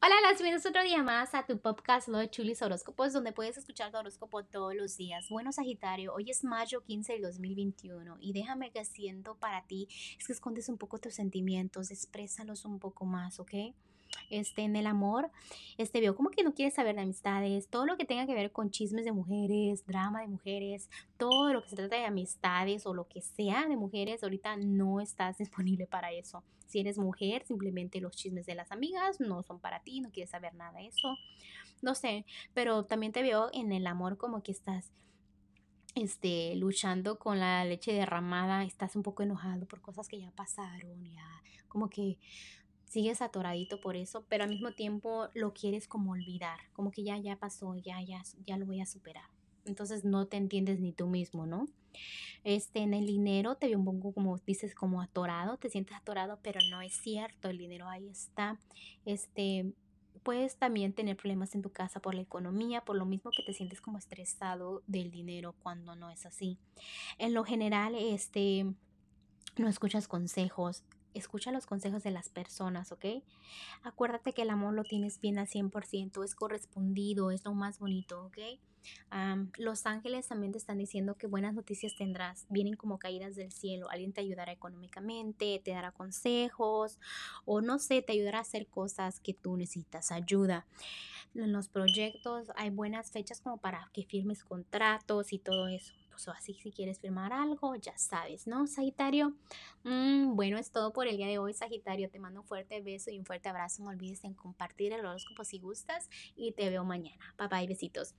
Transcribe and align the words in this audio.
Hola, 0.00 0.14
las 0.22 0.34
bienvenidos 0.34 0.64
otro 0.64 0.84
día 0.84 1.02
más 1.02 1.34
a 1.34 1.44
tu 1.44 1.58
podcast 1.58 2.06
Lo 2.06 2.18
de 2.18 2.30
Chulis 2.30 2.62
Horóscopos, 2.62 3.12
donde 3.12 3.32
puedes 3.32 3.58
escuchar 3.58 3.90
tu 3.90 3.98
horóscopo 3.98 4.44
todos 4.44 4.72
los 4.76 4.96
días. 4.96 5.28
Bueno, 5.28 5.50
Sagitario, 5.50 6.14
hoy 6.14 6.30
es 6.30 6.44
mayo 6.44 6.84
15 6.84 7.14
del 7.14 7.22
2021 7.22 8.16
y 8.20 8.32
déjame 8.32 8.70
que 8.70 8.84
siento 8.84 9.34
para 9.34 9.66
ti 9.66 9.88
es 10.16 10.24
que 10.24 10.32
escondes 10.32 10.68
un 10.68 10.78
poco 10.78 10.98
tus 10.98 11.14
sentimientos, 11.14 11.90
exprésalos 11.90 12.64
un 12.64 12.78
poco 12.78 13.06
más, 13.06 13.40
¿ok? 13.40 13.74
Este, 14.30 14.62
en 14.62 14.76
el 14.76 14.86
amor, 14.86 15.30
este, 15.76 16.00
veo 16.00 16.14
como 16.14 16.30
que 16.30 16.42
no 16.42 16.54
quieres 16.54 16.74
saber 16.74 16.96
de 16.96 17.02
amistades, 17.02 17.68
todo 17.68 17.86
lo 17.86 17.96
que 17.96 18.04
tenga 18.04 18.26
que 18.26 18.34
ver 18.34 18.52
con 18.52 18.70
chismes 18.70 19.04
de 19.04 19.12
mujeres, 19.12 19.86
drama 19.86 20.20
de 20.20 20.28
mujeres, 20.28 20.88
todo 21.16 21.52
lo 21.52 21.62
que 21.62 21.68
se 21.68 21.76
trata 21.76 21.96
de 21.96 22.04
amistades 22.04 22.86
o 22.86 22.94
lo 22.94 23.08
que 23.08 23.20
sea 23.20 23.66
de 23.66 23.76
mujeres, 23.76 24.22
ahorita 24.22 24.56
no 24.56 25.00
estás 25.00 25.38
disponible 25.38 25.86
para 25.86 26.12
eso. 26.12 26.42
Si 26.66 26.80
eres 26.80 26.98
mujer, 26.98 27.44
simplemente 27.46 28.00
los 28.00 28.14
chismes 28.14 28.44
de 28.44 28.54
las 28.54 28.70
amigas 28.72 29.20
no 29.20 29.42
son 29.42 29.58
para 29.58 29.80
ti, 29.80 30.00
no 30.00 30.10
quieres 30.10 30.30
saber 30.30 30.54
nada 30.54 30.78
de 30.78 30.86
eso. 30.88 31.16
No 31.80 31.94
sé, 31.94 32.26
pero 32.52 32.84
también 32.84 33.12
te 33.12 33.22
veo 33.22 33.48
en 33.52 33.72
el 33.72 33.86
amor 33.86 34.18
como 34.18 34.42
que 34.42 34.52
estás 34.52 34.92
este, 35.94 36.54
luchando 36.56 37.18
con 37.18 37.38
la 37.40 37.64
leche 37.64 37.92
derramada, 37.92 38.64
estás 38.64 38.96
un 38.96 39.02
poco 39.02 39.22
enojado 39.22 39.66
por 39.66 39.80
cosas 39.80 40.08
que 40.08 40.20
ya 40.20 40.30
pasaron, 40.30 41.04
ya 41.10 41.42
como 41.68 41.88
que 41.88 42.18
sigues 42.88 43.22
atoradito 43.22 43.80
por 43.80 43.96
eso, 43.96 44.24
pero 44.28 44.44
al 44.44 44.50
mismo 44.50 44.72
tiempo 44.72 45.28
lo 45.34 45.52
quieres 45.52 45.86
como 45.86 46.12
olvidar, 46.12 46.58
como 46.72 46.90
que 46.90 47.02
ya, 47.02 47.18
ya 47.18 47.36
pasó, 47.36 47.76
ya, 47.76 48.00
ya, 48.02 48.22
ya 48.46 48.56
lo 48.56 48.66
voy 48.66 48.80
a 48.80 48.86
superar. 48.86 49.28
Entonces 49.64 50.04
no 50.04 50.26
te 50.26 50.38
entiendes 50.38 50.80
ni 50.80 50.92
tú 50.92 51.06
mismo, 51.06 51.46
¿no? 51.46 51.66
Este, 52.44 52.80
en 52.80 52.94
el 52.94 53.06
dinero 53.06 53.56
te 53.56 53.68
veo 53.68 53.78
un 53.78 53.84
poco 53.84 54.12
como 54.12 54.38
dices, 54.38 54.74
como 54.74 55.02
atorado, 55.02 55.58
te 55.58 55.68
sientes 55.68 55.96
atorado, 55.96 56.38
pero 56.42 56.60
no 56.70 56.80
es 56.80 56.94
cierto, 56.94 57.48
el 57.48 57.58
dinero 57.58 57.88
ahí 57.88 58.08
está. 58.08 58.58
Este, 59.04 59.72
puedes 60.22 60.56
también 60.56 60.94
tener 60.94 61.16
problemas 61.16 61.54
en 61.54 61.62
tu 61.62 61.70
casa 61.70 62.00
por 62.00 62.14
la 62.14 62.22
economía, 62.22 62.80
por 62.82 62.96
lo 62.96 63.04
mismo 63.04 63.30
que 63.30 63.42
te 63.42 63.52
sientes 63.52 63.80
como 63.80 63.98
estresado 63.98 64.82
del 64.86 65.10
dinero 65.10 65.54
cuando 65.62 65.94
no 65.94 66.08
es 66.10 66.24
así. 66.24 66.58
En 67.18 67.34
lo 67.34 67.44
general, 67.44 67.94
este, 67.94 68.64
no 69.56 69.68
escuchas 69.68 70.08
consejos, 70.08 70.84
escucha 71.18 71.52
los 71.52 71.66
consejos 71.66 72.02
de 72.02 72.10
las 72.10 72.28
personas, 72.28 72.92
¿ok? 72.92 73.04
Acuérdate 73.82 74.32
que 74.32 74.42
el 74.42 74.50
amor 74.50 74.74
lo 74.74 74.84
tienes 74.84 75.20
bien 75.20 75.38
al 75.38 75.46
100%, 75.46 76.24
es 76.24 76.34
correspondido, 76.34 77.30
es 77.30 77.44
lo 77.44 77.54
más 77.54 77.78
bonito, 77.78 78.26
¿ok? 78.26 78.38
los 79.58 79.86
ángeles 79.86 80.28
también 80.28 80.52
te 80.52 80.58
están 80.58 80.78
diciendo 80.78 81.16
que 81.16 81.26
buenas 81.26 81.52
noticias 81.52 81.94
tendrás, 81.96 82.46
vienen 82.48 82.74
como 82.74 82.98
caídas 82.98 83.36
del 83.36 83.52
cielo, 83.52 83.90
alguien 83.90 84.12
te 84.12 84.20
ayudará 84.20 84.52
económicamente, 84.52 85.60
te 85.62 85.72
dará 85.72 85.92
consejos 85.92 86.98
o 87.44 87.60
no 87.60 87.78
sé, 87.78 88.02
te 88.02 88.12
ayudará 88.12 88.38
a 88.38 88.42
hacer 88.42 88.66
cosas 88.66 89.20
que 89.20 89.34
tú 89.34 89.56
necesitas 89.56 90.10
ayuda. 90.10 90.66
En 91.34 91.52
los 91.52 91.68
proyectos 91.68 92.50
hay 92.56 92.70
buenas 92.70 93.10
fechas 93.10 93.40
como 93.40 93.58
para 93.58 93.90
que 93.92 94.04
firmes 94.04 94.44
contratos 94.44 95.32
y 95.32 95.38
todo 95.38 95.68
eso 95.68 95.94
así 96.26 96.54
si 96.54 96.72
quieres 96.72 96.98
firmar 96.98 97.32
algo, 97.32 97.76
ya 97.76 97.96
sabes, 97.96 98.46
¿no, 98.46 98.66
Sagitario? 98.66 99.34
Mm, 99.84 100.34
bueno, 100.34 100.58
es 100.58 100.70
todo 100.70 100.92
por 100.92 101.06
el 101.06 101.16
día 101.16 101.28
de 101.28 101.38
hoy, 101.38 101.54
Sagitario. 101.54 102.10
Te 102.10 102.18
mando 102.18 102.40
un 102.40 102.46
fuerte 102.46 102.80
beso 102.80 103.10
y 103.10 103.18
un 103.18 103.24
fuerte 103.24 103.48
abrazo. 103.48 103.82
No 103.82 103.90
olvides 103.90 104.24
en 104.24 104.34
compartir 104.34 104.92
el 104.92 105.00
horóscopo 105.00 105.44
si 105.44 105.58
gustas 105.58 106.08
y 106.36 106.52
te 106.52 106.68
veo 106.70 106.84
mañana. 106.84 107.34
Bye 107.38 107.48
bye, 107.48 107.66
besitos. 107.66 108.14